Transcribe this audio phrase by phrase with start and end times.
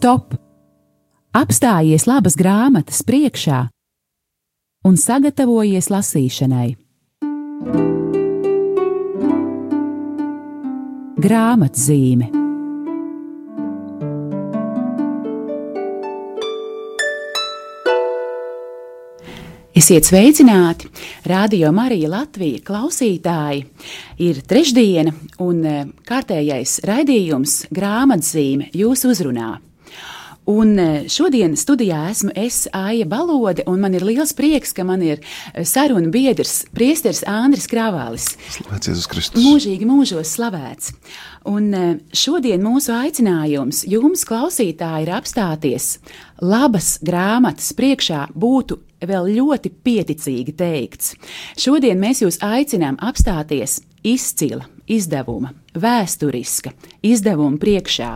[0.00, 0.32] stop!
[1.36, 3.66] Apstājies labas grāmatas priekšā
[4.88, 6.70] un sagatavojies lasīšanai.
[11.20, 12.30] Grāmatzīme
[19.76, 20.88] Esiet sveicināti!
[21.28, 23.66] Radio Marija Latvija klausītāji!
[24.24, 25.12] Ir trešdiena
[25.44, 29.58] un e, kārtējais raidījums grāmatzīme jūs uzrunā.
[30.50, 35.02] Un e, šodien studijā esmu es, Aija Balode, un man ir liels prieks, ka man
[35.06, 38.32] ir e, sarunu biedrs, priesteris Andris Kravālis.
[38.56, 39.44] Slavēts Jēzus Kristus.
[39.44, 40.90] Mūžīgi mūžos slavēts.
[41.50, 41.70] Un
[42.12, 45.92] šodien mūsu aicinājums jums, klausītāji, ir apstāties
[46.42, 51.14] labas grāmatas priekšā būtu vēl ļoti pieticīgi teikts.
[51.60, 56.72] Šodien mēs jūs aicinām apstāties izcila izdevuma, vēsturiska
[57.06, 58.10] izdevuma priekšā,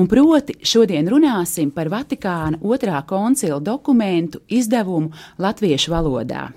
[0.00, 6.48] un proti šodien runāsim par Vatikāna otrā koncila dokumentu izdevumu latviešu valodā.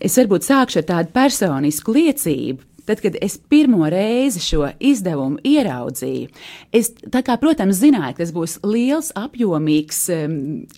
[0.00, 2.70] Es varbūt sākšu ar tādu personisku liecību.
[2.84, 6.26] Tad, kad es pirmo reizi šo izdevumu ieraudzīju,
[6.68, 10.34] es, kā, protams, zināju, ka tas būs liels, apjomīgs um,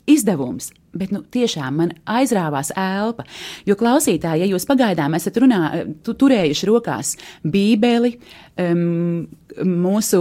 [0.06, 3.26] izdevums, Bet nu, tiešām man aizrāvās elpa.
[3.68, 5.62] Jo klausītāji, ja jūs pagaidām esat runā,
[6.06, 8.16] tu, turējuši rokās Bībeli,
[8.60, 9.26] um,
[9.64, 10.20] mūsu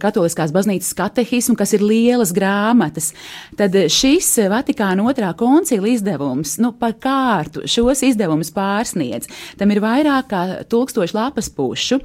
[0.00, 3.10] katoliskās baznīcas katehismu, kas ir lielas grāmatas,
[3.58, 9.28] tad šis Vatikāna otrā koncila izdevums, nu, par kārtu šos izdevumus pārsniedz.
[9.60, 12.00] Tam ir vairāk kā tūkstoši lapas pušu.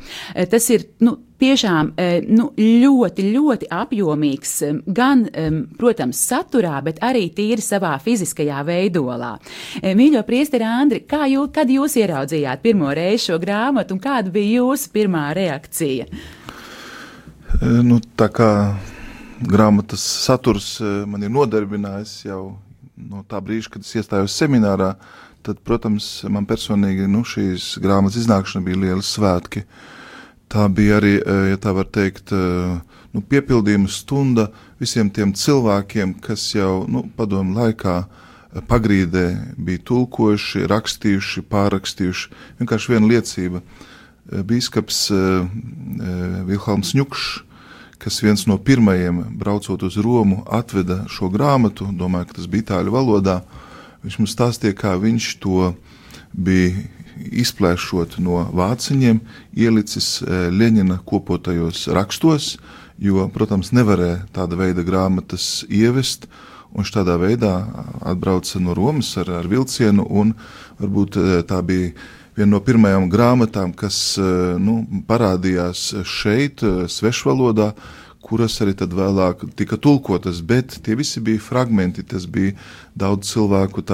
[0.51, 1.91] Tas ir, nu, tiešām
[2.31, 4.53] nu, ļoti, ļoti apjomīgs
[4.95, 5.25] gan,
[5.79, 9.35] protams, saturā, bet arī tīri savā fiziskajā veidolā.
[9.83, 14.61] Mīļo priesteri Andri, kā jūs, kad jūs ieraudzījāt pirmo reizi šo grāmatu un kāda bija
[14.61, 16.07] jūsu pirmā reakcija?
[17.85, 18.49] Nu, tā kā
[19.45, 22.41] grāmatas saturs man ir nodarbinājis jau
[22.95, 24.93] no tā brīža, kad es iestājos seminārā,
[25.45, 29.65] tad, protams, man personīgi nu, šīs grāmatas iznākšana bija liela svētki.
[29.65, 29.94] Uh,
[30.49, 32.81] tā bija arī, eh, ja tā var teikt, eh,
[33.13, 40.67] nu, piepildījuma stunda visiem tiem cilvēkiem, kas jau nu, padomu laikā eh, pagrīdē bija tulkojuši,
[40.67, 42.29] rakstījuši, pārrakstījuši.
[42.59, 43.61] Vienkārši viena liecība.
[44.25, 45.11] Bīskaps
[46.47, 47.43] Vilhelms Ņukšs,
[48.01, 52.95] kas viens no pirmajiem braucot uz Romu, atveda šo grāmatu, domāju, ka tas bija itāļu
[52.95, 53.43] valodā.
[54.01, 55.75] Viņš mums stāstīja, kā viņš to
[56.33, 56.73] bija
[57.15, 59.21] izplēšot no vāciņiem,
[59.57, 62.55] ielicis e, Leņķina kopotajos rakstos,
[63.01, 66.29] jo, protams, nevarēja tāda veida grāmatas ievest.
[66.75, 67.53] Viņš tādā veidā
[68.03, 70.33] atbrauca no Romas ar, ar vilcienu, un
[70.81, 71.93] varbūt e, tā bija
[72.35, 74.25] viena no pirmajām grāmatām, kas e,
[74.59, 77.71] nu, parādījās šeit, svešvalodā,
[78.25, 82.55] kuras arī vēlāk tika tulkotas, bet tie visi bija fragmenti, tas bija
[82.97, 83.85] daudz cilvēku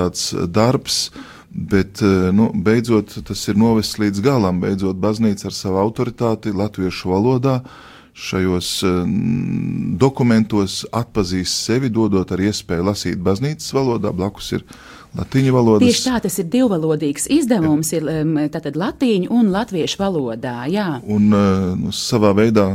[0.47, 1.11] darbs,
[1.53, 4.61] Bet eh, nu, beidzot tas ir novests līdz galam.
[4.63, 7.59] Beidzot, baznīca ar savu autoritāti latviešu valodā
[8.11, 9.03] šajos uh,
[9.99, 14.65] dokumentos atpazīst sevi, dodot ar iespēju lasīt baznīcas valodā, blakus ir
[15.15, 15.85] latīņu valoda.
[15.85, 18.01] Tieši tā, tas ir divvalodīgs izdevums, jā.
[18.03, 20.89] ir tātad latīņu un latviešu valodā, jā.
[21.07, 22.67] Un uh, nu, savā veidā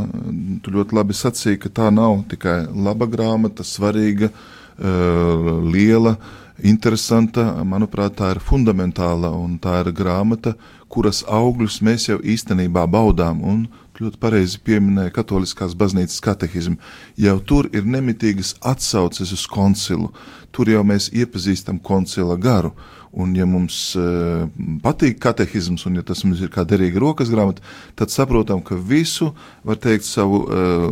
[0.64, 4.32] tu ļoti labi sacīji, ka tā nav tikai laba grāmata, svarīga,
[4.76, 10.55] liela, uh, interesanta, manuprāt, tā ir fundamentāla un tā ir grāmata,
[10.89, 13.43] kuras augļus mēs jau īstenībā baudām.
[13.44, 13.67] Un
[14.00, 16.77] ļoti pareizi pieminēja Katoliskās baznīcas katehismu.
[17.21, 20.12] Jau tur ir nemitīgas atsauces uz koncilu.
[20.53, 22.75] Tur jau mēs iepazīstam koncila garu.
[23.17, 24.44] Un, ja mums uh,
[24.84, 27.65] patīk katehisms, un ja tas mums ir kā derīga rokas grāmata,
[27.97, 29.31] tad saprotam, ka visu,
[29.65, 30.91] var teikt, savu uh,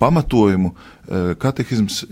[0.00, 2.04] pamatojumu uh, katehisms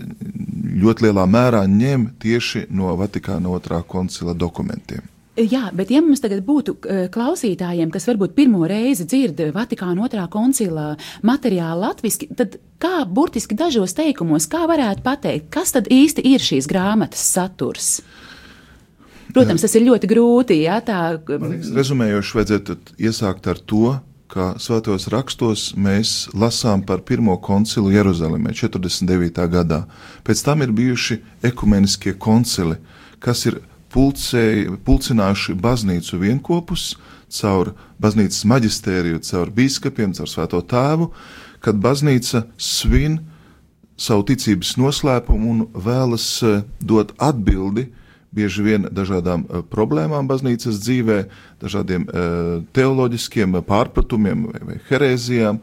[0.79, 5.05] ļoti lielā mērā ņem tieši no Vatikāna otrā koncila dokumentiem.
[5.39, 6.73] Jā, bet ja mums tagad būtu
[7.13, 13.95] klausītājiem, kas varbūt pirmo reizi dzird Vatikāna otrā koncila materiālu latviešu, tad kā burtiski dažos
[13.95, 18.01] teikumos, kā varētu pateikt, kas tad īsti ir šīs grāmatas saturs?
[19.29, 20.59] Protams, tas ir ļoti grūti.
[20.65, 20.99] Jā, tā...
[21.29, 23.93] Rezumējoši, vajadzētu iesākt ar to,
[24.29, 29.47] ka svētos rakstos mēs lasām par pirmo koncilu Jeruzalemē 49.
[29.49, 29.83] gadā.
[30.23, 32.77] Pēc tam ir bijuši ekumeniskie koncili,
[33.19, 33.59] kas ir
[33.89, 36.93] pulcēji, pulcinājuši baznīcu vienopus
[37.29, 41.09] caur baznīcas maģistēriju, caur biskupiem, caur svēto tēvu,
[41.65, 43.19] kad baznīca svin
[43.99, 47.89] savu ticības noslēpumu un vēlas eh, dot atbildi
[48.35, 51.19] bieži vien dažādām uh, problēmām baznīcas dzīvē,
[51.61, 55.61] dažādiem uh, teoloģiskiem pārpratumiem vai, vai herēzijām.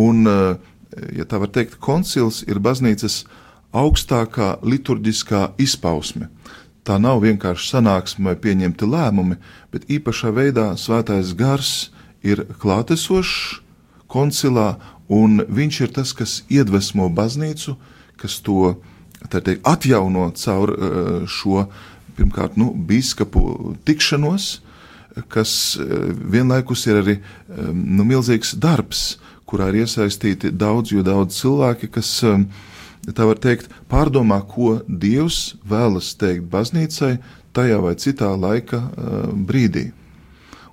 [0.00, 0.56] Un, uh,
[1.14, 3.22] ja tā var teikt, koncils ir baznīcas
[3.76, 6.30] augstākā liturģiskā izpausme.
[6.82, 9.36] Tā nav vienkārši sanāksme vai pieņemti lēmumi,
[9.70, 11.90] bet īpašā veidā svētais gars
[12.26, 13.60] ir klātesošs
[14.10, 14.80] koncilā,
[15.10, 17.76] un viņš ir tas, kas iedvesmo baznīcu,
[18.18, 18.80] kas to
[19.30, 20.72] teikt, atjauno caur
[21.30, 21.68] šo
[22.20, 24.52] pirmkārt nu, biskupu tikšanos,
[25.32, 29.18] kas eh, vienlaikus ir arī eh, nu, milzīgs darbs,
[29.50, 36.12] kurā ir iesaistīti daudz, jo daudz cilvēki, kas tā var teikt, pārdomā, ko Dievs vēlas
[36.20, 37.16] teikt baznīcai
[37.56, 38.78] tajā vai citā laika
[39.34, 39.88] brīdī.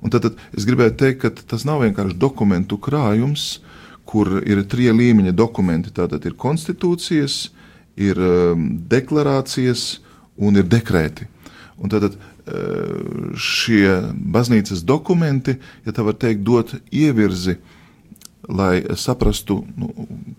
[0.06, 3.64] Un tad, tad es gribēju teikt, ka tas nav vienkārši dokumentu krājums,
[4.08, 5.94] kur ir trīs līmeņa dokumenti.
[5.96, 7.48] Tātad ir konstitūcijas,
[7.98, 8.22] ir
[8.94, 9.88] deklarācijas
[10.38, 11.28] un ir dekrēti.
[11.78, 12.16] Un tad uh,
[13.38, 14.00] šie
[14.34, 17.58] baznīcas dokumenti, ja tā var teikt, dot ievirzi,
[18.48, 19.92] lai saprastu nu,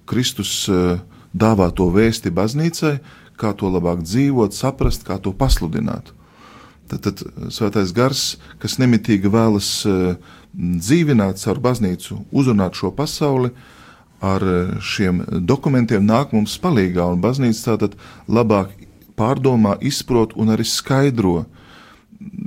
[0.08, 0.98] Kristus uh,
[1.30, 2.96] dāvāto vēsti baznīcai,
[3.38, 6.10] kā to labāk dzīvot, saprast, kā to pasludināt.
[6.88, 8.22] Tad, tad svētais gars,
[8.58, 9.70] kas nemitīgi vēlas
[10.58, 13.52] dzīvināt caur baznīcu, uzrunāt šo pasauli,
[14.20, 17.94] ar eh, šiem dokumentiem nāk mums palīdzīgā, un baznīca tātad
[18.26, 18.72] labāk
[19.18, 21.42] pārdomā, izprot un arī skaidro.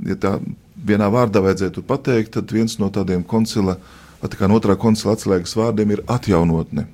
[0.08, 0.36] Ja tā
[0.76, 3.78] vienā vārdā vajadzētu pateikt, tad viens no tādiem koncila,
[4.22, 6.88] kā no otrā koncila atslēgas vārdiem ir atjaunotne.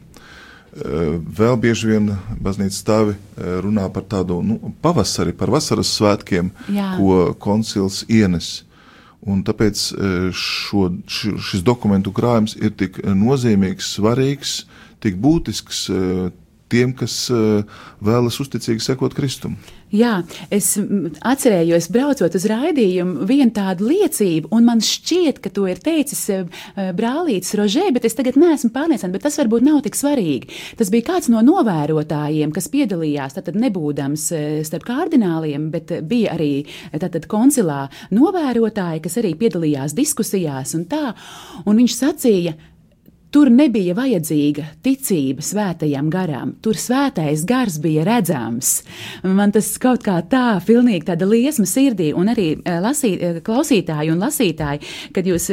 [0.79, 2.11] Eh, vēl bieži vien
[2.45, 6.93] baznīcas stāvi eh, runā par tādu nu, pavasari, par vasaras svētkiem, Jā.
[6.99, 8.69] ko koncils ienes.
[9.27, 14.53] Un tāpēc e, šo, šis dokumentu krājums ir tik nozīmīgs, svarīgs,
[15.03, 16.03] tik būtisks e,
[16.71, 17.65] tiem, kas uh,
[18.05, 19.57] vēlas uzticīgi sekot Kristum.
[19.89, 20.19] Jā,
[20.53, 26.27] es atcerējos, braucot uz raidījumu, vienu tādu liecību, un man šķiet, ka to ir teicis
[26.35, 26.63] uh,
[26.97, 30.53] brālītis Rožē, bet es tagad neesmu pārliecināta, bet tas varbūt nav tik svarīgi.
[30.79, 34.29] Tas bija kāds no novērotājiem, kas piedalījās, tad nebūdams
[34.69, 36.53] starp kārdināliem, bet bija arī
[36.93, 41.15] tātad koncilā novērotāji, kas arī piedalījās diskusijās un tā,
[41.65, 42.55] un viņš sacīja,
[43.29, 48.71] Tur nebija vajadzīga ticība svētajam garam, tur svētais gars bija redzams.
[49.21, 54.15] Man tas kaut kā tā, pilnīgi tāda liesma sirdī, un arī eh, lasī, eh, klausītāji
[54.15, 54.81] un lasītāji,
[55.13, 55.51] kad jūs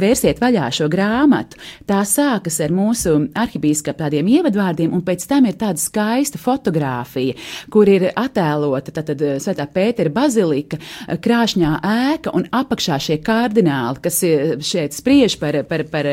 [0.00, 5.60] vērsiet vaļā šo grāmatu, tā sākas ar mūsu arhibīskapa tādiem ievadvārdiem, un pēc tam ir
[5.60, 7.36] tāda skaista fotografija,
[7.76, 10.80] kur ir attēlota tātad eh, svētā Pētera bazilika,
[11.20, 14.24] krāšņā ēka un apakšā šie kardināli, kas
[14.64, 16.12] šeit spriež par, par, par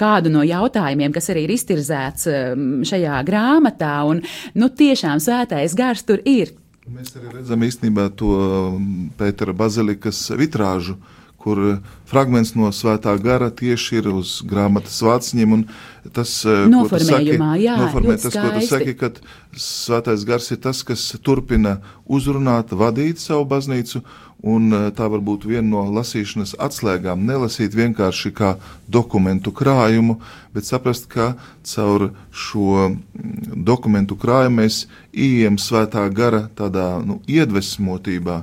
[0.00, 3.96] kā kādu no jautājumiem, kas arī ir iztirzēts um, šajā grāmatā.
[4.08, 4.22] Un,
[4.54, 6.54] nu, tiešām svētais gars tur ir.
[6.84, 8.88] Mēs arī redzam īstenībā to um,
[9.18, 10.98] Pētera bazilikas vitrāžu,
[11.40, 11.60] kur
[12.08, 15.64] fragments no svētā gara tieši ir uz grāmatas vāciņiem.
[16.12, 18.44] Tas, uh, Noformējumā, saki, jā, noformē tas, skaisti.
[18.44, 24.04] ko tu saki, ka svētais gars ir tas, kas turpina uzrunāt, vadīt savu baznīcu,
[24.44, 27.22] Un eh, tā var būt viena no lasīšanas atslēgām.
[27.24, 28.54] Nelasīt vienkārši kā
[28.92, 30.18] dokumentu krājumu,
[30.52, 31.32] bet saprast, ka
[31.64, 38.42] caur šo mm, dokumentu krājumu mēs ieejam svētā gara tādā nu, iedvesmotībā.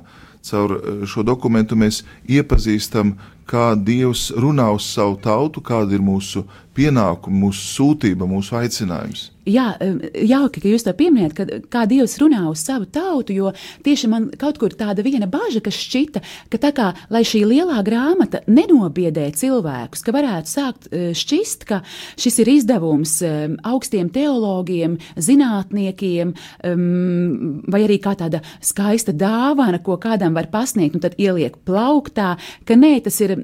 [0.50, 3.13] Caur eh, šo dokumentu mēs iepazīstam,
[3.51, 9.29] kā Dievs runā uz savu tautu, kāda ir mūsu pienākuma, mūsu sūtība, mūsu aicinājums.
[9.50, 9.72] Jā,
[10.13, 13.50] jauki, ka jūs to pieminējat, ka kā Dievs runā uz savu tautu, jo
[13.81, 16.22] tieši man kaut kur tāda viena bažas, kas šķita,
[16.53, 21.81] ka tā kā lai šī lielā grāmata nenobiedē cilvēkus, ka varētu sākt e, šķist, ka
[22.22, 23.17] šis ir izdevums
[23.65, 31.17] augstiem teologiem, zinātniekiem, vai arī kā tāda skaista dāvana, ko kādam var pasniegt, un tad
[31.17, 32.36] ieliek plauktā,
[32.69, 33.39] ka nē, tas ir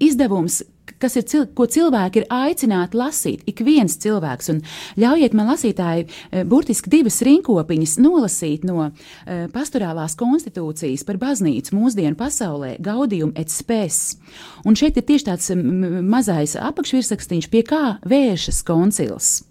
[0.00, 0.62] izdevums
[1.02, 3.42] kas ir, cil ko cilvēki ir aicināti lasīt.
[3.50, 4.60] Ik viens cilvēks, un
[5.00, 8.92] ļaujiet man lasītāji e, burtiski divas rinkopiņas nolasīt no uh,
[9.52, 14.16] pastorālās konstitūcijas par baznīcu mūsdienu pasaulē- Gaudium et Spes.
[14.66, 19.42] Un šeit ir tieši tāds mazais apakšvirsrakstīns, pie kā vēršas koncils.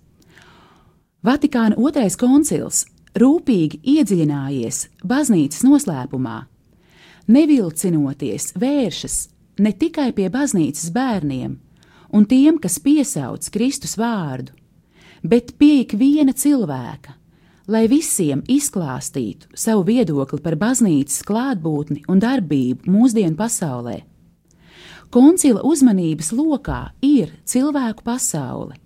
[1.21, 6.37] Vatikāna otrais koncils rūpīgi iedziļinājies baznīcas noslēpumā,
[7.27, 9.17] nevilcinoties vēršas
[9.59, 11.57] ne tikai pie baznīcas bērniem
[12.11, 14.51] un tiem, kas piesauc Kristus vārdu,
[15.23, 17.15] bet pie ikviena cilvēka,
[17.71, 24.01] lai visiem izklāstītu savu viedokli par baznīcas klātbūtni un darbību mūsdienu pasaulē.
[25.11, 28.77] Koncila uzmanības lokā ir cilvēku pasaule,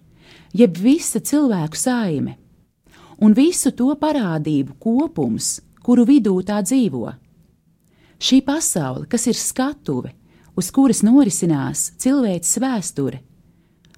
[0.54, 2.38] jeb visa cilvēku saime,
[3.22, 7.14] un visu to parādību kopums, kuru vidū tā dzīvo.
[8.18, 10.16] Šī pasaule, kas ir skatuve,
[10.56, 13.20] uz kuras norisinās cilvēces vēsture,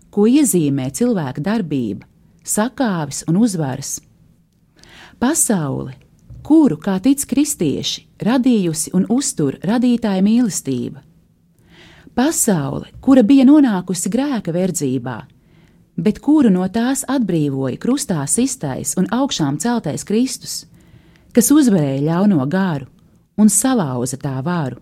[0.09, 2.07] ko iezīmē cilvēka darbība,
[2.43, 3.97] sakāves un uzvaras.
[5.21, 5.93] Pasaule,
[6.45, 11.03] kuru, kā tic kristieši, radījusi un uztur radītāja mīlestība.
[12.17, 15.17] Pasaule, kura bija nonākusi grēka verdzībā,
[15.97, 20.63] bet kuru no tās atbrīvoja krustā sistais un augšām celtais Kristus,
[21.33, 22.89] kas uzvarēja ļauno garu
[23.37, 24.81] un salauza tā varu,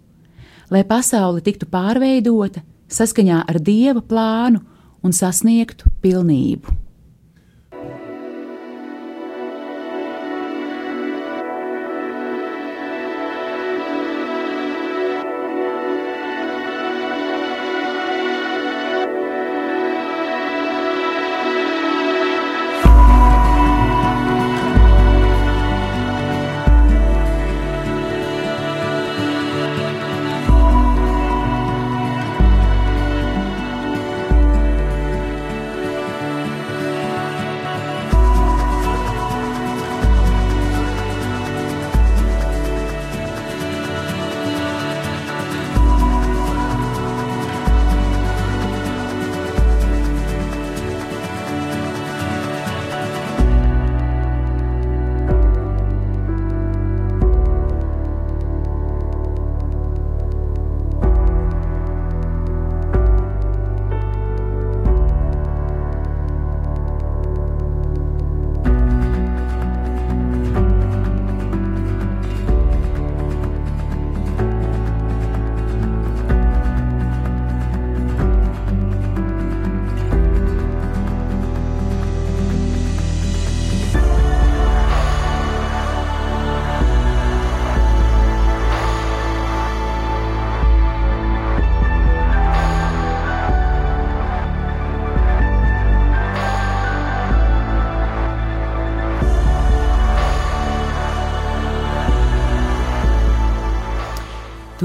[0.72, 4.62] lai pasaule tiktu pārveidota saskaņā ar dieva plānu
[5.05, 6.85] un sasniegtu pilnību.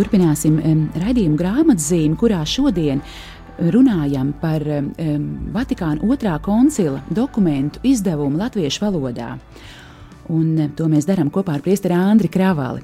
[0.01, 3.05] Turpināsim um, raidījumu grāmatzīmi, kurā šodien
[3.61, 4.65] runājam par
[5.53, 9.35] Vatikāna otrā koncila dokumentu izdevumu latviešu valodā.
[10.33, 12.81] Un to mēs darām kopā ar priesteri Andri Kravali.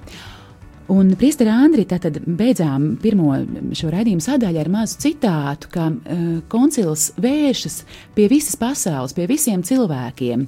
[0.93, 3.33] Un Priesteri Andri, tad beidzām pirmo
[3.75, 6.21] šo raidījumu sadaļu ar mazu citātu, ka uh,
[6.53, 7.81] koncils vēršas
[8.15, 10.45] pie visas pasaules, pie visiem cilvēkiem.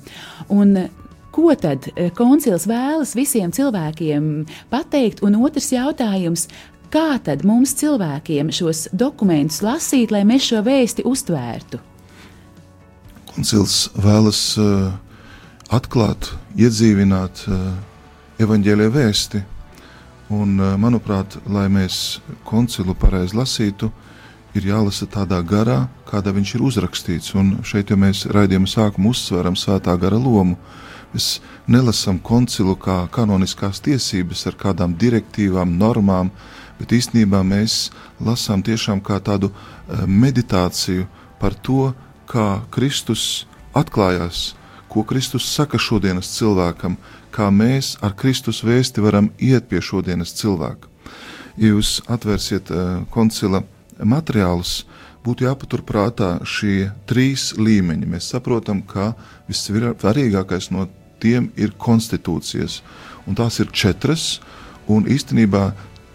[0.55, 0.77] Un
[1.39, 5.23] ko tad eh, koncils vēlas visiem cilvēkiem pateikt?
[5.23, 6.49] Un otrs jautājums,
[6.91, 11.79] kā tad mums cilvēkiem šos dokumentus lasīt, lai mēs šo vēsti uztvērtu?
[13.31, 14.91] Koncils vēlas uh,
[15.71, 17.71] atklāt, iedzīvināt uh,
[18.43, 19.45] evaņģēlīja vēsti.
[20.35, 22.19] Un, uh, manuprāt, lai mēs
[22.49, 23.93] koncilu pareizi lasītu,
[24.59, 27.35] ir jālasa tādā garā, kādā viņš ir uzrakstīts.
[27.39, 30.59] Un šeit jau mēs raidījuma sākumā uzsveram svētā gara lomu.
[31.13, 36.31] Mēs nelasām koncilu kā kanoniskās tiesības ar kādām direktīvām, normām,
[36.79, 37.89] bet īstenībā mēs
[38.21, 41.09] lasām tiešām kā tādu eh, meditāciju
[41.41, 41.95] par to,
[42.29, 43.47] kā Kristus
[43.77, 44.53] atklājās,
[44.89, 46.99] ko Kristus saka šodienas cilvēkam,
[47.33, 50.89] kā mēs ar Kristus vēsti varam iet pie šodienas cilvēka.
[51.59, 53.65] Ja jūs atvērsiet uh, koncila
[53.99, 54.85] materiālus,
[55.27, 58.07] būtu jāpaturprātā šie trīs līmeņi.
[58.09, 59.13] Mēs saprotam, ka
[59.49, 60.87] vissvarīgākais no
[61.23, 62.81] tiem ir konstitūcijas.
[63.29, 64.39] Un tās ir četras,
[64.89, 65.71] un īstenībā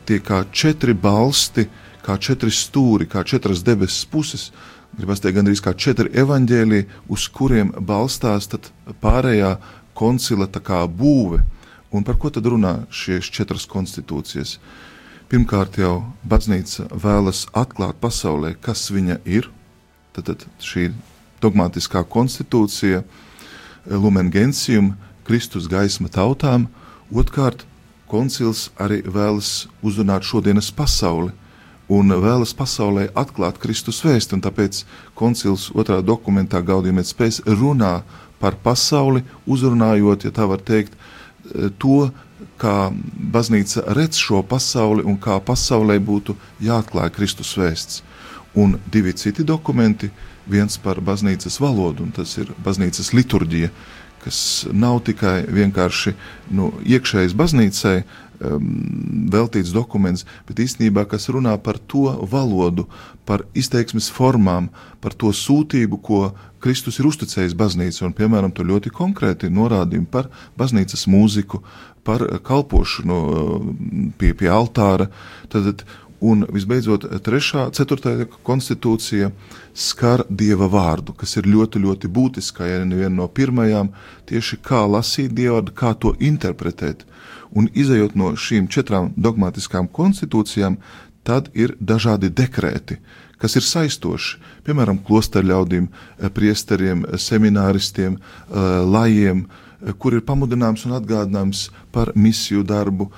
[0.08, 1.68] tie kā četri balsti,
[2.04, 4.52] kā četri stūri, kā četras debesis puses.
[4.94, 8.50] Gribas teikt, gandrīz kā četri evaņģēlīji, uz kuriem balstās
[9.02, 9.56] pārējā
[9.98, 10.48] koncila
[10.88, 11.42] būve.
[11.94, 14.58] Un par ko tad runā šīs četras konstitūcijas?
[15.30, 19.50] Pirmkārt, jau baznīca vēlas atklāt pasaulē, kas viņa ir.
[20.14, 20.92] Tad, tad šī
[21.42, 23.33] dogmatiskā konstitūcija uh,
[23.86, 24.94] Lumen Gentium,
[25.28, 26.68] Kristus gaisma tautām,
[27.12, 27.66] otrkārt,
[28.08, 31.34] koncils arī vēlas uzrunāt šodienas pasauli
[31.92, 34.84] un vēlas pasaulē atklāt Kristus vēstu, un tāpēc
[35.20, 38.02] koncils otrā dokumentā Gaudījumēt spēs runā
[38.40, 40.96] par pasauli, uzrunājot, ja tā var teikt,
[41.80, 42.10] to,
[42.60, 42.92] kā
[43.36, 48.04] baznīca redz šo pasauli un kā pasaulē būtu jāatklāj Kristus vēsts.
[48.56, 50.12] Un divi citi dokumenti
[50.50, 53.72] viens par baznīcas valodu, un tas ir baznīcas liturģija,
[54.24, 54.38] kas
[54.72, 56.14] nav tikai vienkārši
[56.56, 58.70] nu, iekšējais baznīcai um,
[59.34, 62.88] veltīts dokuments, bet īstenībā kas runā par to valodu,
[63.28, 64.70] par izteiksmes formām,
[65.04, 66.22] par to sūtību, ko
[66.64, 71.60] Kristus ir uzticējis baznīcai, un, piemēram, tur ļoti konkrēti norādījumi par baznīcas mūziku,
[72.04, 73.68] par kalpošanu uh,
[74.20, 75.10] pie, pie altāra.
[75.52, 75.84] Tad,
[76.24, 78.14] Un visbeidzot, trešā, ceturtā
[78.48, 79.32] konstitūcija
[79.76, 83.90] skar dieva vārdu, kas ir ļoti, ļoti būtiska, ja ne viena no pirmajām,
[84.30, 87.04] tieši kā lasīt dievu vārdu, kā to interpretēt.
[87.52, 90.80] Un izējot no šīm četrām dogmatiskām konstitūcijām,
[91.28, 93.02] tad ir dažādi dekrēti,
[93.42, 94.40] kas ir saistoši.
[94.64, 95.90] Piemēram, klosterļaudīm,
[96.36, 98.16] priesteriem, semināristiem,
[98.96, 99.44] lajiem,
[100.00, 103.10] kur ir pamudinājums un atgādinājums par misiju darbu,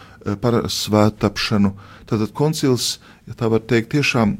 [0.41, 1.74] par svētapšanu.
[2.10, 2.95] Tātad koncils,
[3.29, 4.38] ja tā var teikt, tiešām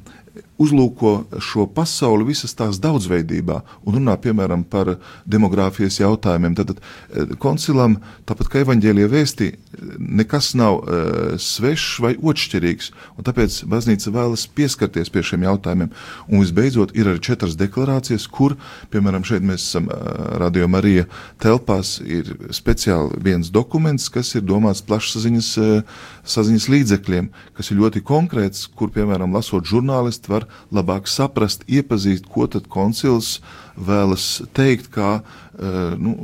[0.62, 4.96] uzlūko šo pasauli visas tās daudzveidībā un runā piemēram par
[5.28, 9.52] demogrāfijas jautājumiem, tad eh, koncilam, tāpat kā evaņģēlie vēstī,
[10.00, 15.92] nekas nav uh, svešs vai otršķirīgs, un tāpēc baznīca vēlas pieskarties pie šiem jautājumiem.
[16.30, 18.56] Un visbeidzot, ir arī četras deklarācijas, kur,
[18.94, 19.98] piemēram, šeit mēs esam uh,
[20.42, 21.08] Radio Marija
[21.44, 28.04] telpās, ir speciāli viens dokuments, kas ir domāts plašsaziņas uh, saziņas līdzekļiem, kas ir ļoti
[28.06, 33.40] konkrēts, kur, piemēram, lasot žurnālisti var labāk saprast, iepazīt, ko tad koncils
[33.76, 36.16] vēlas teikt, kā uh, nu,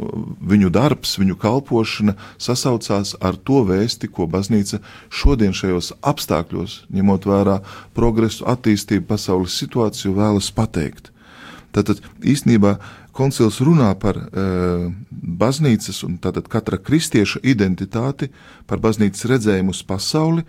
[0.53, 7.59] viņu darbs, viņu kalpošana sasaucās ar to vēsti, ko baznīca šodien šajos apstākļos, ņemot vērā
[7.97, 11.11] progresu, attīstību, pasaules situāciju, vēlas pateikt.
[11.71, 12.75] Tātad īstenībā
[13.15, 18.31] koncils runā par uh, baznīcas un tātad katra kristieša identitāti,
[18.67, 20.45] par baznīcas redzējumu uz pasauli,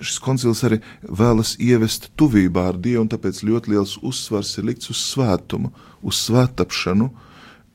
[0.00, 4.90] šis koncils arī vēlas ievest tuvībā ar Dievu, un tāpēc ļoti liels uzsvars ir likts
[4.92, 7.10] uz svētumu, uz svētapšanu,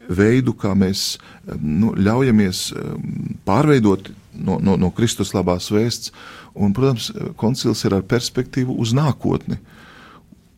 [0.05, 1.15] veidu, kā mēs
[1.61, 2.67] nu, ļaujamies
[3.45, 6.11] pārveidot no, no, no Kristus labās vēsts,
[6.53, 9.57] un, protams, koncils ir ar perspektīvu uz nākotni,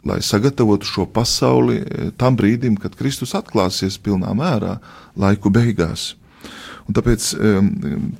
[0.07, 4.77] lai sagatavotu šo pasauli eh, tam brīdim, kad Kristus atklāsies pilnā mērā
[5.19, 6.13] laiku beigās.
[6.87, 7.65] Un tāpēc um,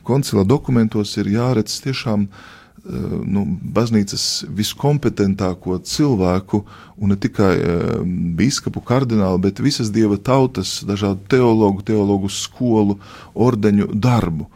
[0.04, 2.40] koncila dokumentos ir jāredz tiešām uh,
[2.88, 3.44] nu,
[3.76, 6.62] baznīcas viskompetentāko cilvēku,
[6.98, 7.98] un ne tikai uh,
[8.38, 12.98] biskupu, kardinālu, bet visas dieva tautas, dažādu teologu, teologu skolu,
[13.36, 14.48] ordeņu darbu.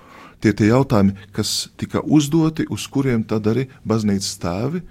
[0.42, 4.82] Tie tie jautājumi, kas tika uzdoti, uz kuriem tad arī baznīcas tēvi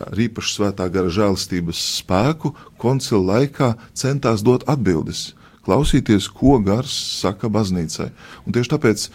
[0.00, 5.32] ar īpaši svētā gara žēlstības spēku koncila laikā centās dot atbildes
[5.66, 8.12] klausīties, ko gars saka baznīcai.
[8.46, 9.10] Un tieši tāpēc e,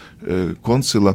[0.60, 1.14] koncila,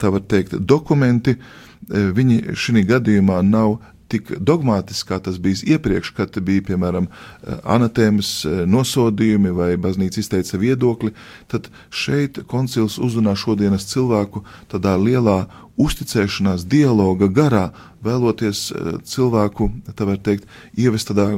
[0.00, 6.12] tā var teikt, dokumenti Eh, viņi šī gadījumā nav tik dogmātiski, kā tas bija iepriekš,
[6.16, 11.12] kad bija piemēram eh, anatēmas eh, nosodījumi vai baznīca izteica viedokli,
[11.52, 15.42] tad šeit koncils uzrunā šodienas cilvēku tādā lielā
[15.78, 17.68] uzticēšanās dialoga garā,
[18.02, 18.64] vēloties
[19.06, 20.48] cilvēku, tā var teikt,
[20.78, 21.28] ievest tādā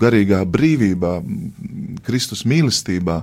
[0.00, 1.14] garīgā brīvībā,
[2.04, 3.22] Kristus mīlestībā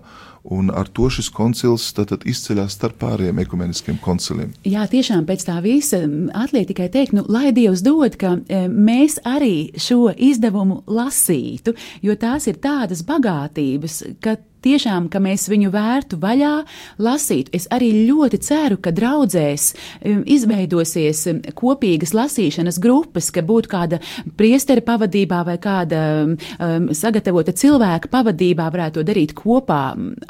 [0.53, 4.51] Un ar to šis koncils izceļas starp pārējiem ekumeniskiem konciliem.
[4.67, 6.03] Jā, tiešām pēc tā visa
[6.37, 11.73] atliek tikai teikt, nu, lai Dievs dod, ka e, mēs arī šo izdevumu lasītu,
[12.05, 16.53] jo tās ir tādas bagātības, ka tiešām, ka mēs viņu vērtu vaļā,
[17.01, 17.53] lasītu.
[17.55, 24.01] Es arī ļoti ceru, ka draudzēs um, izveidosies um, kopīgas lasīšanas grupas, ka būtu kāda
[24.39, 29.81] priestera pavadībā vai kāda um, sagatavota cilvēka pavadībā varētu to darīt kopā,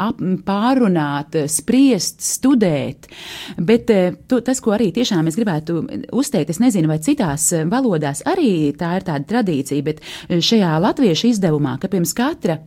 [0.01, 3.09] ap, pārunāt, spriest, studēt.
[3.57, 5.81] Bet uh, to, tas, ko arī tiešām es gribētu
[6.15, 10.77] uzteikt, es nezinu, vai citās uh, valodās arī tā ir tāda tradīcija, bet uh, šajā
[10.83, 12.59] latviešu izdevumā, ka pirms katra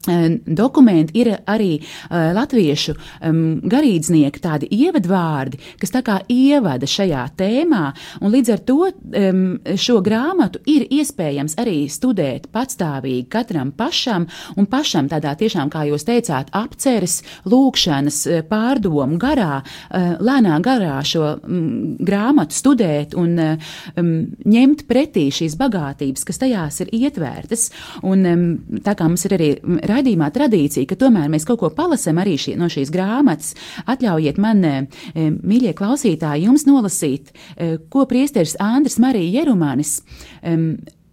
[0.00, 7.82] Dokumenti ir arī uh, latviešu um, garīdznieki, tādi ievadvārdi, kas tā kā ievada šajā tēmā,
[8.24, 9.42] un līdz ar to um,
[9.76, 14.24] šo grāmatu ir iespējams arī studēt patstāvīgi katram pašam,
[14.56, 21.34] un pašam tādā tiešām, kā jūs teicāt, apceres, lūkšanas, pārdomu garā, uh, lēnā garā šo
[21.36, 24.10] um, grāmatu studēt un um,
[24.48, 27.68] ņemt pretī šīs bagātības, kas tajās ir ietvērtas,
[28.00, 28.48] un um,
[28.80, 29.52] tā kā mums ir arī
[29.90, 33.54] raidījumā tradīcija, ka tomēr mēs kaut ko palasam arī šī, no šīs grāmatas.
[33.90, 34.76] Atļaujiet man, e,
[35.14, 40.00] mīļie klausītāji, jums nolasīt, e, ko priesteris Andris Marija Jerumanis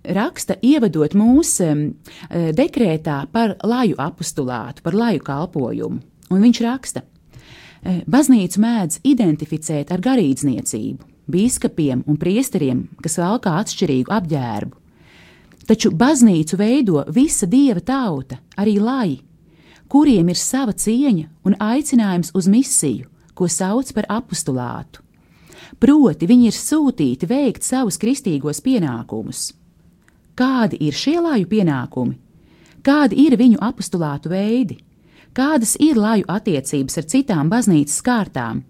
[0.08, 1.68] raksta, ievadot mūsu
[2.56, 6.00] dekrētā par laju apustulātu, par laju kalpojumu.
[6.32, 7.04] Un viņš raksta,
[8.08, 14.87] baznīcu mēdz identificēt ar garīdzniecību, biskupiem un priesteriem, kas valkā atšķirīgu apģērbu.
[15.68, 19.18] Taču baznīcu veido visa dieva tauta, arī lai,
[19.92, 25.04] kuriem ir sava cieņa un aicinājums uz misiju, ko sauc par apustulātu.
[25.78, 29.52] Proti, viņi ir sūtīti veikt savus kristīgos pienākumus.
[30.38, 32.16] Kādi ir šie laju pienākumi?
[32.86, 34.80] Kādi ir viņu apustulātu veidi?
[35.36, 38.64] Kādas ir laju attiecības ar citām baznīcas kārtām?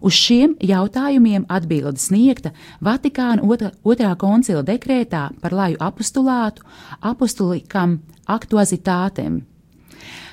[0.00, 6.64] Uz šiem jautājumiem atbildi sniegta Vatikāna otrā, otrā koncila dekrētā par laju apostulātu,
[7.00, 9.42] apostulikam aktuazitātēm.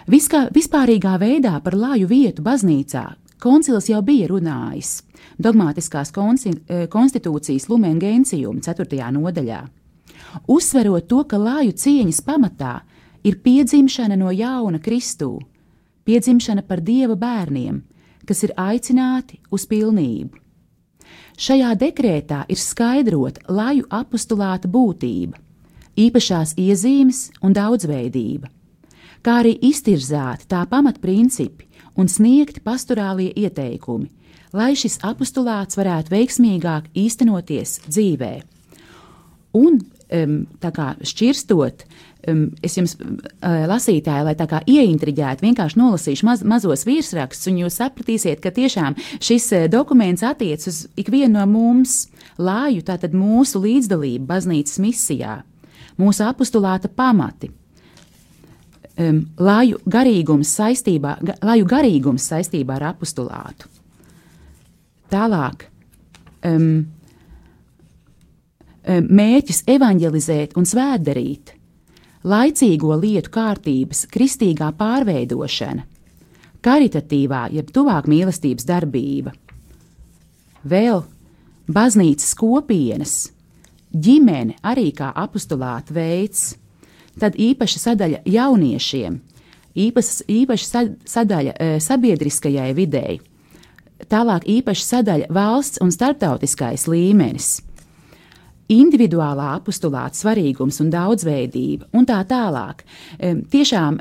[0.08, 3.03] Viskā, vispārīgā veidā par laju vietu baznīcā
[3.43, 5.01] koncils jau bija runājis
[5.38, 9.12] dogmātiskās konsti, eh, konstitūcijas Lumen Gentium 4.
[9.12, 9.67] nodaļā,
[10.47, 12.82] uzsverot to, ka laju cieņas pamatā
[13.23, 15.39] ir piedzimšana no jauna Kristū,
[16.06, 17.82] piedzimšana par Dieva bērniem,
[18.27, 20.35] kas ir aicināti uz pilnību.
[21.37, 25.37] Šajā dekrētā ir skaidrota laju apstulāta būtība,
[25.97, 28.49] īpašās iezīmes un daudzveidība,
[29.21, 34.09] kā arī iztirzēti tā pamatprincipi un sniegti pastorālie ieteikumi,
[34.53, 38.33] lai šis apstulāts varētu veiksmīgāk īstenoties dzīvē.
[39.57, 41.83] Un tā kā šķirstot,
[42.31, 47.61] um, es jums, uh, lasītāji, lai tā kā ieintriģētu, vienkārši nolasīšu maz, mazos virsrakstus, un
[47.63, 52.05] jūs sapratīsiet, ka tiešām šis uh, dokuments attiec uz ikvienu no mums,
[52.39, 55.41] lāju tātad mūsu līdzdalību baznīcas misijā,
[55.99, 57.51] mūsu apustulāta pamati.
[58.97, 63.67] Um, lāju garīgums saistībā, ga, lāju garīgums saistībā ar apustulātu.
[65.11, 65.67] Tālāk.
[66.47, 66.87] Um,
[68.88, 71.54] mērķis evanģelizēt un svētdarīt,
[72.28, 75.84] laicīgo lietu kārtības, kristīgā pārveidošana,
[76.63, 79.34] karitatīvā, jeb tuvāk mīlestības darbība,
[80.67, 81.04] vēl
[81.67, 83.15] baznīcas kopienas,
[83.91, 86.56] ģimene arī kā apstulāta veids,
[87.19, 89.19] tad īpaša sadaļa jauniešiem,
[89.76, 93.19] īpaša, īpaša sadaļa e, sabiedriskajai videi,
[94.08, 97.58] tālāk īpaša sadaļa valsts un starptautiskais līmenis
[98.73, 102.84] individuālā apstulāta svarīgums un daudzveidība un tā tālāk.
[103.51, 103.99] Tiešām,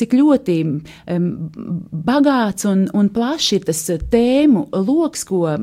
[0.00, 0.56] cik ļoti
[2.10, 5.54] bagāts un, un plašs ir tas tēmu lokus, ko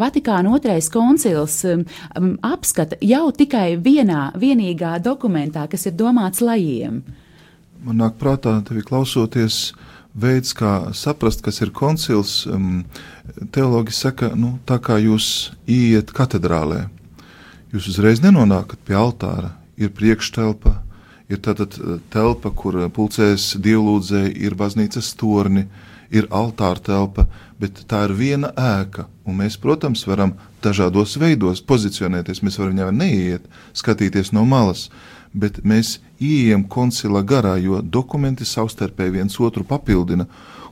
[0.00, 7.02] Vatikāna otrais koncils apskata jau tikai vienā vienīgā dokumentā, kas ir domāts lajiem.
[7.80, 9.70] Man nāk prātā, tevi klausoties,
[10.12, 12.42] veids, kā saprast, kas ir koncils.
[13.54, 16.88] Teologi saka, nu, tā kā jūs iet katedrālē,
[17.70, 20.72] Jūs uzreiz nenonākat pie altāra, ir priekštelpa,
[21.30, 25.68] ir tātad eh, telpa, kur eh, pulcēs dievlūdzēji, ir baznīcas torni,
[26.10, 27.28] ir altāra telpa,
[27.62, 29.06] bet tā ir viena ēka.
[29.22, 32.42] Un mēs, protams, varam dažādos veidos pozicionēties.
[32.42, 33.46] Mēs varam viņā neiet,
[33.78, 34.88] skatīties no malas,
[35.30, 40.26] bet mēs ieejam koncila garā, jo dokumenti savstarpēji viens otru papildina.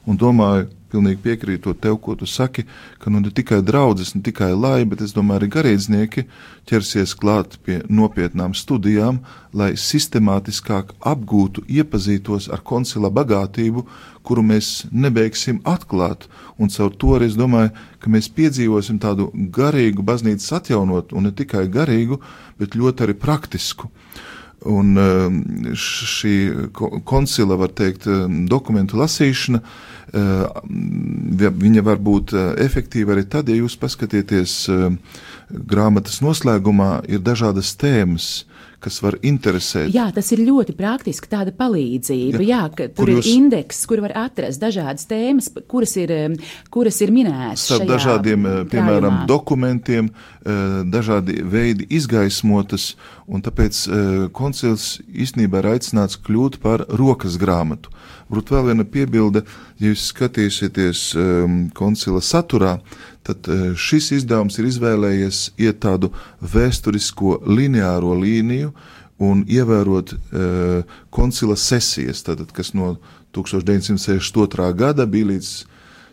[0.09, 2.64] Un domāju, pilnīgi piekrītot tev, ko tu saki,
[3.03, 6.24] ka nu ne tikai draudzes, ne tikai lai, bet es domāju, arī garīdznieki
[6.68, 9.20] ķersies klāt pie nopietnām studijām,
[9.57, 13.85] lai sistemātiskāk apgūtu, iepazītos ar koncila bagātību,
[14.29, 16.27] kuru mēs nebeigsim atklāt,
[16.61, 17.72] un caur to arī es domāju,
[18.03, 22.20] ka mēs piedzīvosim tādu garīgu baznīcas atjaunot, un ne tikai garīgu,
[22.61, 23.88] bet ļoti arī praktisku.
[24.68, 25.35] Un um,
[25.79, 26.33] šī
[27.07, 32.33] koncila, var teikt, um, dokumentu lasīšana, uh, viņa var būt
[32.64, 34.64] efektīva arī tad, ja jūs paskatieties
[35.49, 38.44] grāmatas noslēgumā, ir dažādas tēmas,
[38.79, 39.88] kas var interesēt.
[39.90, 42.38] Jā, tas ir ļoti praktiski, tāda palīdzība.
[42.47, 46.12] Jā, jā tur jūs, ir indeks, kur var atrast dažādas tēmas, kuras ir,
[46.71, 47.64] kuras ir minētas.
[47.66, 49.27] Starp dažādiem, piemēram, krājumā.
[49.33, 50.12] dokumentiem,
[50.94, 52.92] dažādi veidi izgaismotas,
[53.27, 53.83] un tāpēc
[54.37, 57.90] koncils īstenībā ir aicināts kļūt par rokas grāmatu.
[58.29, 59.43] Varbūt vēl viena piebilde,
[59.81, 62.75] ja jūs skatīsieties um, koncila saturā,
[63.25, 68.75] tad eh, šis izdevums ir izvēlējies iet tādu vēsturisko lineāro līniju
[69.19, 72.93] un ievērot uh, koncila sesijas, tātad, kas no
[73.35, 74.69] 1962.
[74.79, 75.49] gada bija līdz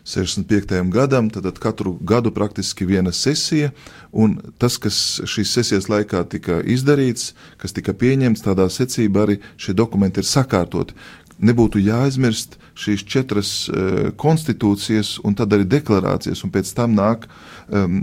[0.06, 0.90] 65.
[0.90, 3.70] gadam, tad katru gadu praktiski viena sesija,
[4.12, 9.74] un tas, kas šīs sesijas laikā tika izdarīts, kas tika pieņemts, tādā secībā arī šie
[9.74, 10.94] dokumenti ir sakārtoti
[11.42, 17.26] nebūtu jāaizmirst šīs četras uh, konstitūcijas un tad arī deklarācijas, un pēc tam nāk,
[17.68, 18.00] um,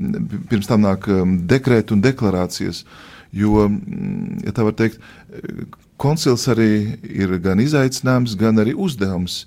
[0.49, 2.83] pirms tam nāk um, dekrēti un deklarācijas.
[3.33, 3.65] Jo,
[4.45, 4.99] ja tā var teikt,
[5.97, 9.43] koncils arī ir gan izaicinājums, gan arī uzdevums.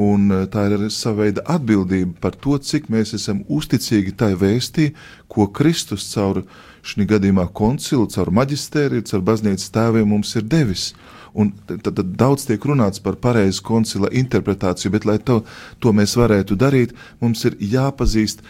[0.00, 4.34] Un uh, tā ir arī sava veida atbildība par to, cik mēs esam uzticīgi tai
[4.38, 4.92] vēstī,
[5.28, 6.44] ko Kristus caur
[6.86, 10.90] šī gadījumā koncilu, caur maģistēriju, caur baznīcas tēviem mums ir devis.
[11.34, 15.40] Un tad, tad daudz tiek runāts par pareizu koncila interpretāciju, bet, lai to,
[15.78, 18.42] to mēs varētu darīt, mums ir jāpazīst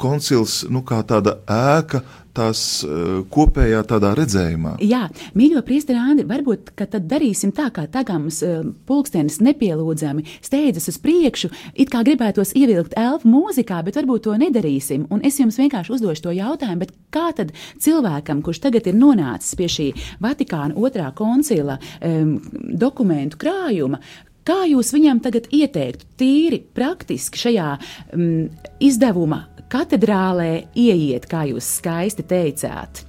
[0.00, 2.02] koncils nu, kā tāda ēka,
[2.36, 4.76] tās uh, kopējā tādā redzējumā.
[4.84, 5.06] Jā,
[5.38, 11.50] mīļo priesteri Andri, varbūt tad darīsim tā, kā tagams uh, pulkstenis nepielūdzami steidzas uz priekšu,
[11.74, 15.08] it kā gribētos ievilkt elfu mūzikā, bet varbūt to nedarīsim.
[15.12, 19.70] Un es jums vienkārši uzdošu to jautājumu, kā tad cilvēkam, kurš tagad ir nonācis pie
[19.72, 22.36] šī Vatikāna otrā koncila um,
[22.76, 24.02] dokumentu krājuma,
[24.46, 27.70] Kā jūs viņam tagad ieteiktu, tīri praktiski šajā
[28.14, 28.44] um,
[28.78, 29.40] izdevuma
[29.72, 33.04] katedrālē ieiet, kā jūs skaisti teicāt?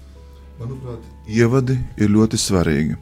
[0.58, 2.98] Manuprāt, ievadi ir ļoti svarīgi.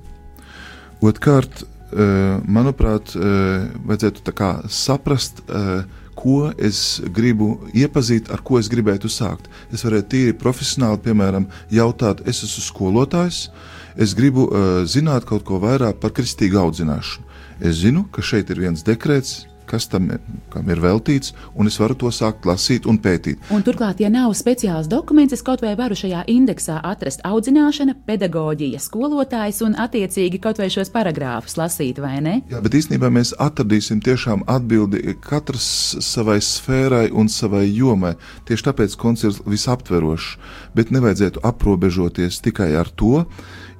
[1.05, 5.83] Otkārt, eh, manuprāt, eh, vajadzētu saprast, eh,
[6.15, 9.47] ko es gribu iepazīt, ar ko es gribētu sākt.
[9.71, 13.49] Es varētu tīri profesionāli, piemēram, jautāt, es esmu skolotājs,
[13.97, 14.49] es gribu
[14.85, 17.23] zināt kaut ko vairāk par kristīgu audzināšanu.
[17.61, 20.09] Es zinu, ka šeit ir viens dekrets, kas tam
[20.53, 23.41] kam ir veltīts, un es varu to sākt lasīt un pētīt.
[23.53, 28.81] Un turklāt, ja nav speciāls dokuments, es kaut vai varu šajā indeksā atrast audzināšana, pedagoģija,
[28.83, 32.37] skolotājs un attiecīgi kaut vai šos paragrāfus lasīt, vai ne?
[32.51, 35.67] Jā, bet īstenībā mēs atradīsim tiešām atbildi katrs
[36.05, 38.15] savai sfērai un savai jomai.
[38.47, 40.35] Tieši tāpēc koncerts visaptverošs,
[40.77, 43.25] bet nevajadzētu aprobežoties tikai ar to.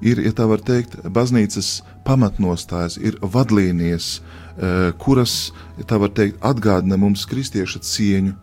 [0.06, 4.45] Ir, ja tā var teikt, baznīcas pamatnostājas, ir vadlīnijas, Eh,
[5.02, 5.52] kuras,
[5.84, 8.36] tā var teikt, atgādina mums kristieša cieņu,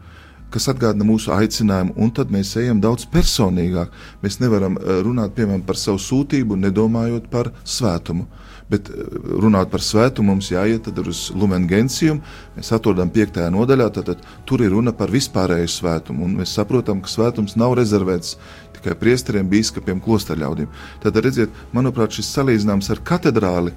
[0.52, 3.92] kas atgādina mūsu aicinājumu, un tad mēs ejam daudz personīgāk.
[4.24, 8.26] Mēs nevaram eh, runāt piemēram, par savu sūtību, nedomājot par svētumu.
[8.72, 11.22] Bet eh, runāt par svētumu mums jāiet uz
[11.70, 12.20] Gentium.
[12.56, 13.40] Mēs atrodam 5.
[13.54, 16.28] nodaļā, tad, tur ir runa par vispārēju svētumu.
[16.36, 18.36] Mēs saprotam, ka svētums nav rezervēts
[18.76, 20.68] tikai priesteriem, biskupiem, klosterļaudīm.
[21.02, 23.74] Tad, redziet, manuprāt, šis salīdzinājums ar katedrāli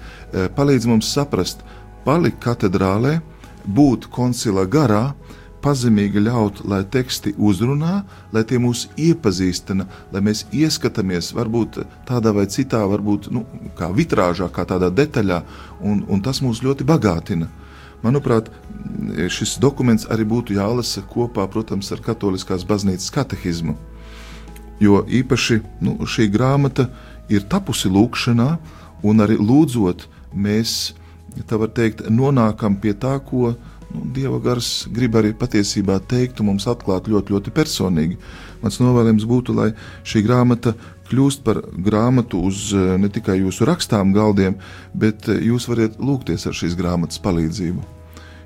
[0.58, 1.62] palīdz mums saprast,
[2.06, 3.20] palikt katedrālē,
[3.66, 5.14] būt koncila garā,
[5.66, 12.46] pazemīgi ļaut, lai teksti uzrunā, lai tie mūs iepazīstina, lai mēs ieskatāmies varbūt tādā vai
[12.52, 13.46] citā, varbūt nu,
[13.78, 15.42] kā vitrāžā, kā tādā detaļā,
[15.82, 17.50] un, un tas mūs ļoti bagātina.
[18.06, 18.52] Manuprāt,
[19.34, 23.74] šis dokuments arī būtu jālasa kopā, protams, ar Katoliskās baznīcas katehismu.
[24.84, 26.90] Jo īpaši nu, šī grāmata
[27.32, 28.50] ir tapusi lūkšanā,
[29.06, 30.94] un arī lūdzot, mēs
[31.36, 33.54] ja tā var teikt, nonākam pie tā, ko
[33.94, 38.20] nu, Dieva gars grib arī patiesībā teikt un mums atklāt ļoti, ļoti personīgi.
[38.64, 39.70] Mans novēlējums būtu, lai
[40.08, 40.74] šī grāmata
[41.10, 44.58] kļūst par grāmatu uz eh, ne tikai jūsu rakstām galdiem,
[44.94, 47.84] bet eh, jūs varat lūgties ar šīs grāmatas palīdzību.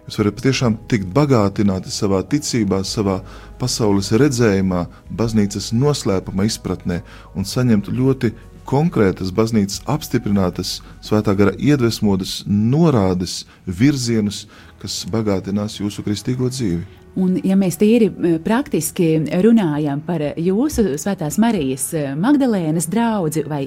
[0.09, 3.19] Jūs varat patiešām tikt bagātināti savā ticībā, savā
[3.61, 7.03] pasaules redzējumā, baznīcas noslēpuma izpratnē
[7.37, 8.31] un saņemt ļoti
[8.69, 14.45] konkrētas baznīcas apstiprinātas, svētā gara iedvesmotas norādes, virzienus,
[14.82, 16.98] kas bagātinās jūsu kristīgo dzīvi.
[17.17, 19.08] Un, ja mēs tīri eh, praktiski
[19.41, 23.63] runājam par jūsu Svētās Marijas eh, Magdalēnas draugu vai,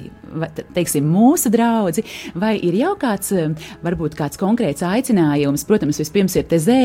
[0.75, 2.05] teiksim, mūsu draugu,
[2.39, 6.79] vai ir jau kāds, eh, varbūt kāds konkrēts aicinājums, protams, vispirms ir tezē,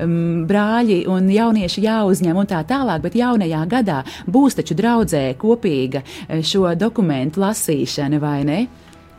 [0.00, 6.02] mm, brāļi un jaunieši jāuzņem un tā tālāk, bet jaunajā gadā būs taču draudzē kopīga
[6.42, 8.60] šo dokumentu lasīšana, vai ne?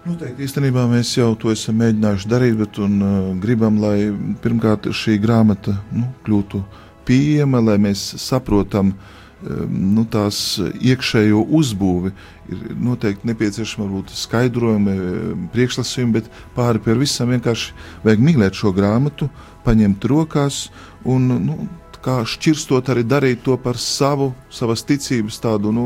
[0.08, 5.18] Noteikti īstenībā mēs jau to esam mēģinājuši darīt, bet un, uh, gribam, lai pirmkārt šī
[5.20, 6.62] grāmata nu, kļūtu
[7.08, 10.40] pieejama, lai mēs saprotam um, nu, tās
[10.80, 12.14] iekšējo uzbūvi.
[12.48, 17.76] Ir noteikti nepieciešama varbūt skaidrojumi, um, priekšlasījumi, bet pāri par visam vienkārši
[18.08, 19.28] vajag mīlēt šo grāmatu,
[19.68, 20.70] paņemt rokās
[21.04, 21.60] un nu,
[22.04, 25.86] kā šķirstot arī darīt to par savu, savas ticības tādu nu,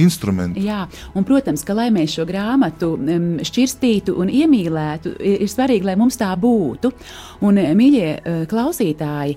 [0.00, 0.60] instrumentu.
[0.62, 2.94] Jā, un, protams, ka lai mēs šo grāmatu
[3.46, 6.92] šķirstītu un iemīlētu, ir, svarīgi, lai mums tā būtu.
[7.42, 9.36] Un, mīļie uh, klausītāji,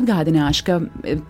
[0.00, 0.78] atgādināšu, ka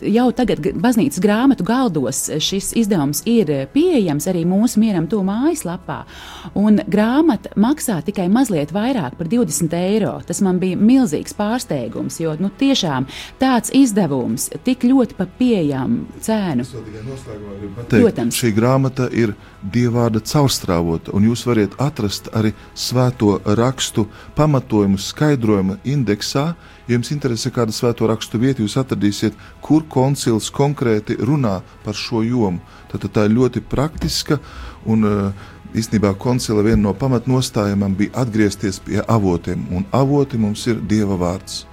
[0.07, 6.03] jau tagad baznīcas grāmatu galdos šis izdevums ir pieejams arī mūsu mieram to mājaslapā.
[6.59, 10.15] Un grāmata maksā tikai mazliet vairāk par 20 eiro.
[10.27, 13.09] Tas man bija milzīgs pārsteigums, jo nu, tiešām
[13.41, 16.67] tāds izdevums tik ļoti pa pieejamu cēnu.
[16.67, 18.41] Es vēl tikai noslēgumā gribu pateikt teikt, Protams.
[18.41, 24.07] šī grāmata ir dievvvārda caurstrāvota, un jūs varat atrast arī svēto rakstu
[24.39, 26.55] pamatojumu, skaidrojumu indeksā.
[26.89, 32.25] Ja jums interesē kāda svēto rakstu vieta, jūs atradīsiet, kur koncils konkrēti runā par šo
[32.27, 32.61] jomu.
[32.91, 34.41] Tad tā ir ļoti praktiska
[34.91, 40.81] un uh, īstenībā koncila viena no pamatnostājumiem bija atgriezties pie avotiem, un avoti mums ir
[40.83, 41.70] Dieva vārds.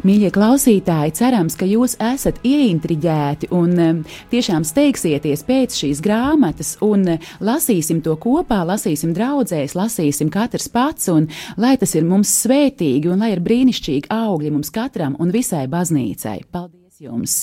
[0.00, 7.04] Mīļie klausītāji, cerams, ka jūs esat ieintriģēti un tiešām steigsieties pēc šīs grāmatas un
[7.44, 11.28] lasīsim to kopā, lasīsim draudzēs, lasīsim katrs pats, un
[11.60, 16.38] lai tas ir mums svētīgi un lai ir brīnišķīgi augļi mums katram un visai baznīcai.
[16.48, 17.42] Paldies jums!